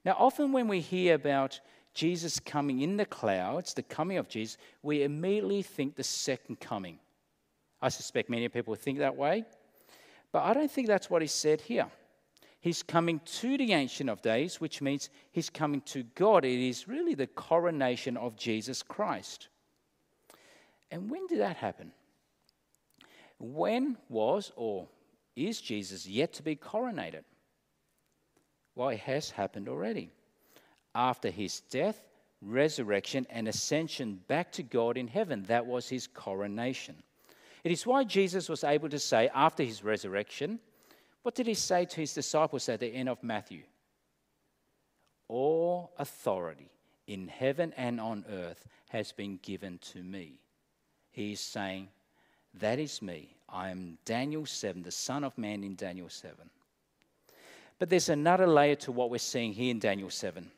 [0.05, 1.61] Now, often when we hear about
[1.95, 6.99] Jesus coming in the clouds, the coming of Jesus, we immediately think the second coming.
[7.85, 9.45] I suspect many people think that way,
[10.33, 11.87] but I don't think that's what he said here.
[12.63, 16.47] He's coming to the Ancient of Days, which means he's coming to God.
[16.47, 19.49] It is really the coronation of Jesus Christ.
[20.91, 21.93] And when did that happen?
[23.39, 24.89] When was or
[25.37, 27.25] is Jesus yet to be coronated?
[28.75, 30.11] Well, it has happened already.
[30.95, 32.03] After his death,
[32.41, 37.03] resurrection, and ascension back to God in heaven, that was his coronation.
[37.65, 40.61] It is why Jesus was able to say after his resurrection,
[41.23, 43.63] what did he say to his disciples at the end of Matthew?
[45.29, 46.71] All authority
[47.07, 50.41] in heaven and on earth has been given to me.
[51.11, 51.89] He is saying,
[52.53, 53.35] That is me.
[53.49, 56.37] I am Daniel 7, the Son of Man in Daniel 7.
[57.79, 60.51] But there's another layer to what we're seeing here in Daniel 7.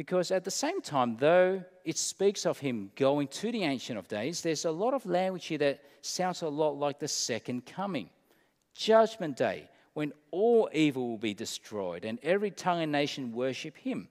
[0.00, 4.08] Because at the same time, though it speaks of him going to the Ancient of
[4.08, 8.08] Days, there's a lot of language here that sounds a lot like the second coming.
[8.72, 14.08] Judgment Day, when all evil will be destroyed and every tongue and nation worship him.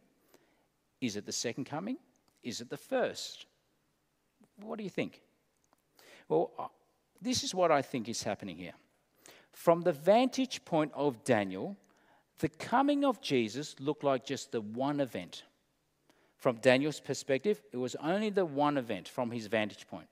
[1.02, 1.98] Is it the second coming?
[2.44, 3.48] Is it the first?
[4.62, 5.24] What do you think?
[6.28, 6.68] Well, uh,
[7.20, 8.76] this is what I think is happening here.
[9.54, 11.76] From the vantage point of Daniel,
[12.38, 15.46] the coming of Jesus looked like just the one event.
[16.40, 20.08] From Daniel's perspective, it was only the one event from his vantage point.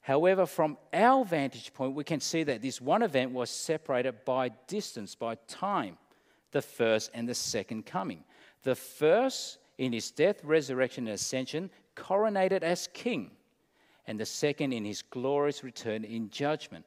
[0.00, 4.48] However, from our vantage point, we can see that this one event was separated by
[4.66, 5.98] distance, by time,
[6.50, 8.24] the first and the second coming.
[8.62, 13.30] The first, in his death, resurrection, and ascension, coronated as king,
[14.06, 16.84] and the second, in his glorious return in judgment.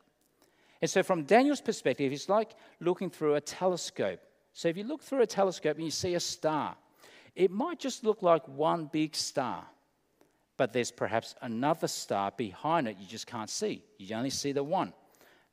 [0.82, 4.19] And so, from Daniel's perspective, it's like looking through a telescope.
[4.54, 6.75] So, if you look through a telescope and you see a star,
[7.35, 9.65] it might just look like one big star,
[10.57, 13.83] but there's perhaps another star behind it you just can't see.
[13.97, 14.93] You only see the one.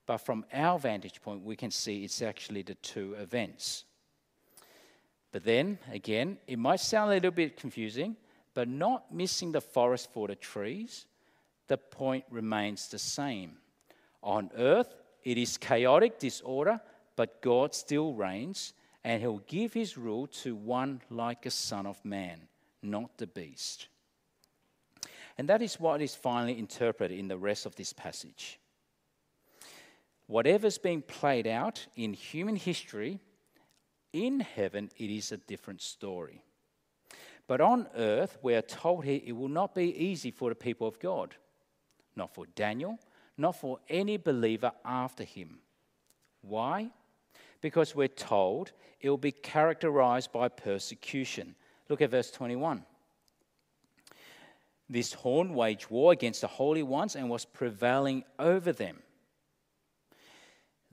[0.07, 3.85] But from our vantage point, we can see it's actually the two events.
[5.33, 8.17] But then, again, it might sound a little bit confusing,
[8.55, 11.07] but not missing the forest for the trees,
[11.69, 13.57] the point remains the same.
[14.23, 16.81] On earth, it is chaotic disorder,
[17.17, 22.03] but God still reigns and he'll give his rule to one like a son of
[22.05, 22.41] man,
[22.83, 23.89] not the beast.
[25.39, 28.61] And that is what is finally interpreted in the rest of this passage.
[30.27, 33.19] Whatever's being played out in human history,
[34.13, 36.43] in heaven, it is a different story.
[37.47, 40.87] But on earth, we are told here it will not be easy for the people
[40.87, 41.35] of God.
[42.15, 42.99] Not for Daniel,
[43.37, 45.59] not for any believer after him.
[46.43, 46.91] Why?
[47.63, 51.55] Because we're told it will be characterized by persecution.
[51.89, 52.85] Look at verse 21.
[54.91, 58.99] This horn waged war against the holy ones and was prevailing over them.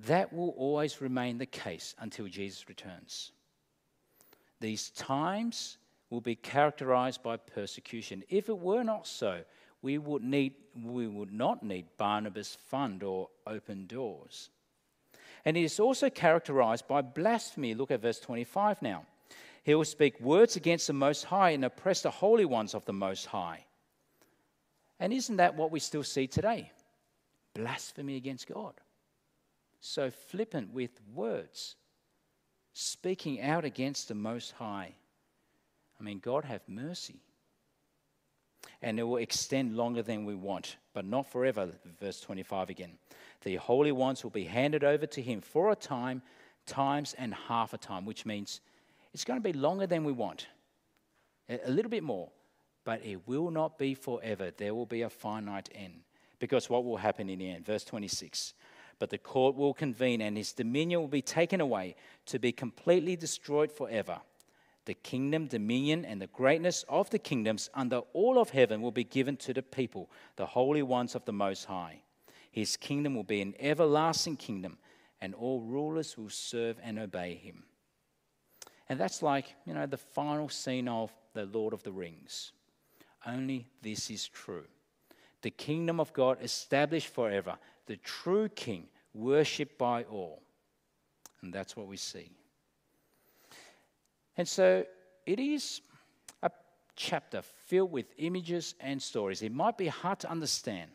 [0.07, 3.33] That will always remain the case until Jesus returns.
[4.61, 5.77] These times
[6.09, 8.23] will be characterized by persecution.
[8.29, 9.41] If it were not so,
[9.81, 14.49] we would, need, we would not need Barnabas Fund or open doors.
[15.45, 17.73] And it is also characterized by blasphemy.
[17.73, 19.05] Look at verse 25 now.
[19.63, 22.93] He will speak words against the Most High and oppress the holy ones of the
[22.93, 23.65] Most High.
[24.99, 26.71] And isn't that what we still see today?
[27.53, 28.73] Blasphemy against God.
[29.79, 31.75] So flippant with words,
[32.73, 34.93] speaking out against the Most High.
[35.99, 37.21] I mean, God have mercy.
[38.81, 41.69] And it will extend longer than we want, but not forever.
[41.99, 42.97] Verse 25 again.
[43.41, 46.21] The holy ones will be handed over to him for a time,
[46.65, 48.61] times and half a time, which means
[49.13, 50.47] it's going to be longer than we want,
[51.49, 52.29] a little bit more,
[52.83, 54.51] but it will not be forever.
[54.55, 56.01] There will be a finite end.
[56.39, 57.65] Because what will happen in the end?
[57.65, 58.53] Verse 26
[58.97, 61.95] But the court will convene, and his dominion will be taken away
[62.27, 64.19] to be completely destroyed forever.
[64.89, 69.03] The kingdom, dominion, and the greatness of the kingdoms under all of heaven will be
[69.03, 72.01] given to the people, the holy ones of the Most High.
[72.51, 74.79] His kingdom will be an everlasting kingdom,
[75.21, 77.65] and all rulers will serve and obey him.
[78.89, 82.51] And that's like, you know, the final scene of The Lord of the Rings.
[83.27, 84.65] Only this is true.
[85.43, 90.41] The kingdom of God established forever, the true king, worshipped by all.
[91.43, 92.31] And that's what we see.
[94.39, 94.85] And so
[95.25, 95.81] it is
[96.43, 96.49] a
[96.95, 99.41] chapter filled with images and stories.
[99.41, 100.91] It might be hard to understand,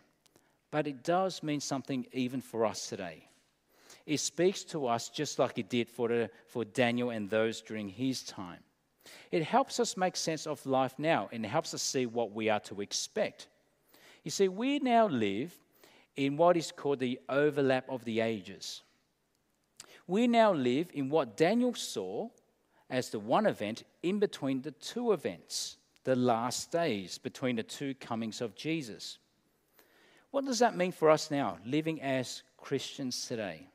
[0.70, 3.28] but it does mean something even for us today.
[4.06, 7.86] It speaks to us just like it did for, the, for Daniel and those during
[7.86, 8.60] his time.
[9.30, 12.60] It helps us make sense of life now and helps us see what we are
[12.60, 13.48] to expect.
[14.22, 15.54] You see, we now live
[16.16, 18.80] in what is called the overlap of the ages.
[20.06, 22.30] We now live in what Daniel saw
[22.90, 27.94] as the one event in between the two events, the last days between the two
[27.94, 29.18] comings of Jesus.
[30.30, 33.66] What does that mean for us now, living as Christians today?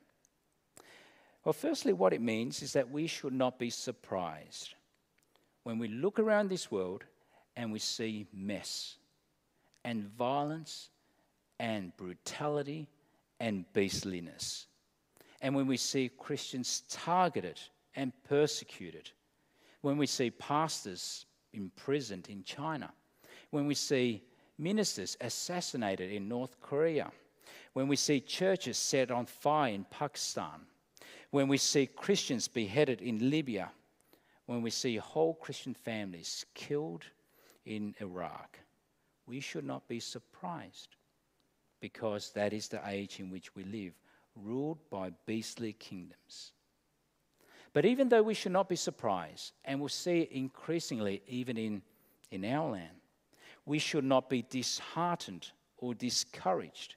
[1.44, 4.74] Well, firstly, what it means is that we should not be surprised
[5.64, 7.04] when we look around this world
[7.56, 8.98] and we see mess
[9.84, 10.90] and violence
[11.60, 12.88] and brutality
[13.40, 14.68] and beastliness.
[15.42, 17.60] And when we see Christians targeted
[17.96, 19.12] and persecuted,
[19.82, 22.92] when we see pastors imprisoned in China,
[23.52, 24.24] when we see
[24.58, 27.12] ministers assassinated in North Korea,
[27.74, 30.66] when we see churches set on fire in Pakistan,
[31.32, 33.72] when we see Christians beheaded in Libya,
[34.46, 37.06] when we see whole Christian families killed
[37.66, 38.58] in Iraq,
[39.28, 40.96] we should not be surprised.
[41.82, 43.94] Because that is the age in which we live,
[44.36, 46.52] ruled by beastly kingdoms.
[47.74, 51.82] But even though we should not be surprised, and we'll see it increasingly even in,
[52.32, 52.98] in our land,
[53.66, 56.96] we should not be disheartened or discouraged.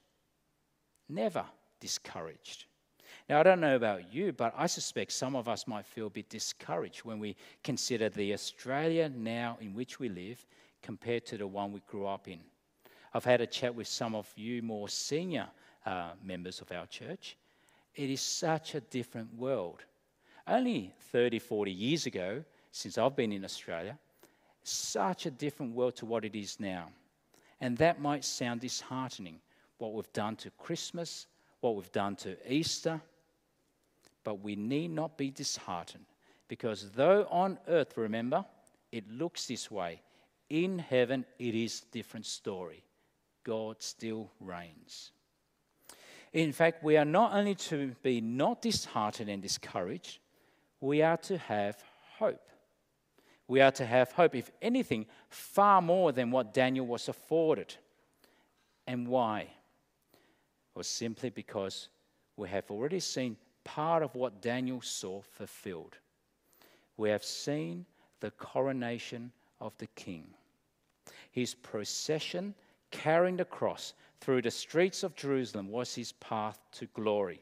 [1.07, 1.45] Never
[1.79, 2.65] discouraged.
[3.29, 6.09] Now, I don't know about you, but I suspect some of us might feel a
[6.09, 10.45] bit discouraged when we consider the Australia now in which we live
[10.81, 12.39] compared to the one we grew up in.
[13.13, 15.47] I've had a chat with some of you more senior
[15.85, 17.37] uh, members of our church.
[17.95, 19.83] It is such a different world.
[20.47, 23.97] Only 30, 40 years ago, since I've been in Australia,
[24.63, 26.89] such a different world to what it is now.
[27.61, 29.39] And that might sound disheartening,
[29.77, 31.27] what we've done to Christmas,
[31.61, 33.01] what we've done to Easter,
[34.23, 36.05] but we need not be disheartened
[36.47, 38.45] because though on earth, remember,
[38.91, 40.01] it looks this way,
[40.49, 42.83] in heaven it is a different story.
[43.43, 45.11] God still reigns.
[46.31, 50.19] In fact, we are not only to be not disheartened and discouraged,
[50.83, 51.81] we are to have
[52.17, 52.49] hope.
[53.47, 57.73] We are to have hope, if anything, far more than what Daniel was afforded.
[58.85, 59.47] And why?
[60.75, 61.87] Well, simply because
[62.35, 65.95] we have already seen part of what Daniel saw fulfilled.
[66.97, 67.85] We have seen
[68.19, 69.31] the coronation
[69.61, 70.25] of the king.
[71.31, 72.55] His procession
[72.91, 77.39] carrying the cross through the streets of Jerusalem was his path to glory.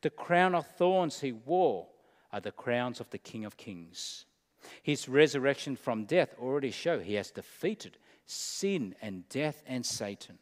[0.00, 1.86] The crown of thorns he wore
[2.32, 4.24] are the crowns of the King of Kings.
[4.82, 10.38] His resurrection from death already show he has defeated sin and death and Satan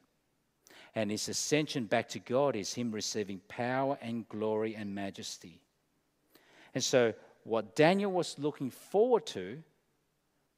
[0.94, 5.60] and his ascension back to God is him receiving power and glory and majesty.
[6.74, 7.14] And so,
[7.44, 9.62] what Daniel was looking forward to,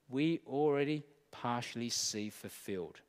[0.08, 3.00] we already partially see fulfilled.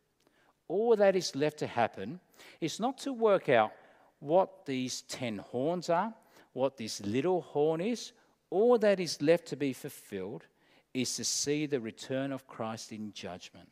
[0.68, 2.20] All that is left to happen
[2.62, 3.72] is not to work out
[4.20, 6.14] what these ten horns are,
[6.54, 8.14] what this little horn is.
[8.50, 10.46] All that is left to be fulfilled
[10.94, 13.70] is to see the return of Christ in judgment.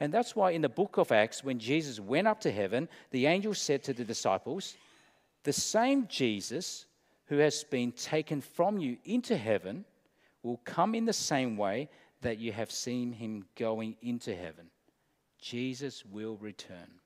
[0.00, 3.26] And that's why in the book of Acts, when Jesus went up to heaven, the
[3.26, 4.76] angel said to the disciples,
[5.44, 6.86] The same Jesus
[7.26, 9.84] who has been taken from you into heaven
[10.42, 11.88] will come in the same way
[12.22, 14.70] that you have seen him going into heaven.
[15.38, 17.00] Jesus will return.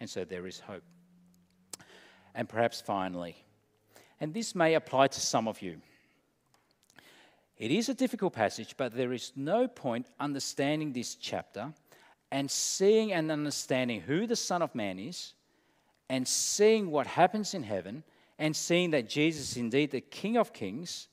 [0.00, 0.82] And so there is hope.
[2.34, 3.36] And perhaps finally,
[4.20, 5.80] and this may apply to some of you.
[7.56, 11.72] It is a difficult passage, but there is no point understanding this chapter
[12.30, 15.34] and seeing and understanding who the Son of Man is
[16.08, 18.02] and seeing what happens in heaven
[18.38, 21.08] and seeing that Jesus is indeed the King of Kings.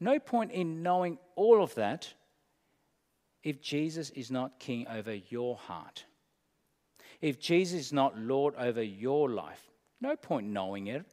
[0.00, 2.12] No point in knowing all of that
[3.44, 6.04] if Jesus is not king over your heart.
[7.20, 9.70] If Jesus is not Lord over your life,
[10.00, 11.06] no point knowing it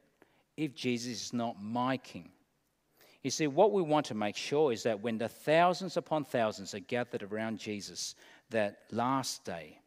[0.57, 2.29] if Jesus is not my king.
[3.23, 6.73] You see, what we want to make sure is that when the thousands upon thousands
[6.73, 8.15] are gathered around Jesus
[8.49, 9.79] that last day,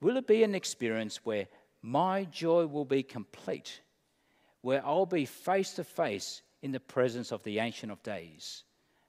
[0.00, 1.46] will it be an experience where
[1.82, 3.80] my joy will be complete,
[4.62, 8.64] where I'll be face to face in the presence of the Ancient of Days,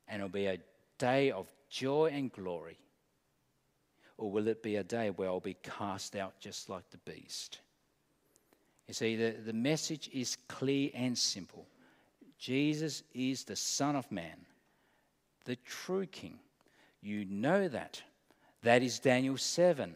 [0.07, 0.59] and it'll be a
[0.97, 2.77] day of joy and glory?
[4.17, 7.59] Or will it be a day where I'll be cast out just like the beast?
[8.87, 11.67] You see, the, the message is clear and simple.
[12.37, 14.45] Jesus is the Son of Man,
[15.45, 16.39] the true King.
[17.01, 18.01] You know that.
[18.63, 19.95] That is Daniel 7.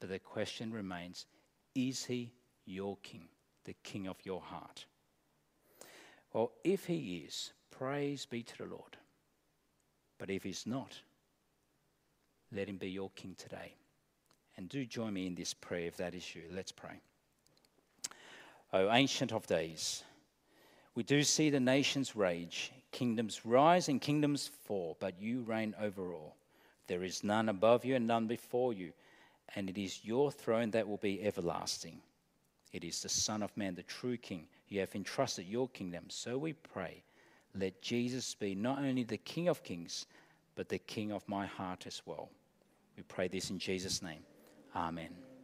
[0.00, 1.26] But the question remains
[1.74, 2.32] is he
[2.64, 3.28] your King,
[3.64, 4.86] the King of your heart?
[6.32, 8.96] Well, if he is, praise be to the Lord.
[10.18, 10.98] But if he's not,
[12.52, 13.74] let him be your King today.
[14.56, 16.42] And do join me in this prayer if that is you.
[16.50, 17.00] Let's pray.
[18.72, 20.04] O Ancient of Days,
[20.94, 26.12] we do see the nations rage, kingdoms rise and kingdoms fall, but you reign over
[26.12, 26.36] all.
[26.86, 28.92] There is none above you and none before you,
[29.54, 32.00] and it is your throne that will be everlasting.
[32.72, 34.46] It is the Son of Man, the true King.
[34.68, 36.04] You have entrusted your kingdom.
[36.08, 37.02] So we pray,
[37.54, 40.06] let Jesus be not only the King of kings,
[40.54, 42.30] but the King of my heart as well.
[42.96, 44.22] We pray this in Jesus' name.
[44.76, 45.29] Amen.